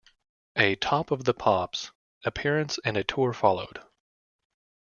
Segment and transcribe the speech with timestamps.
[0.55, 1.91] A "Top of the Pops"
[2.25, 3.81] appearance and a tour followed.